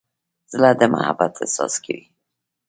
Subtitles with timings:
[0.53, 2.03] زړه د محبت احساس کوي.